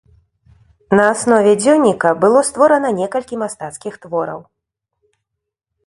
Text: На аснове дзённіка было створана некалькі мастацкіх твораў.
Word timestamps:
На 0.99 1.03
аснове 1.13 1.51
дзённіка 1.61 2.09
было 2.23 2.39
створана 2.49 2.89
некалькі 3.01 3.35
мастацкіх 3.45 3.93
твораў. 4.07 4.39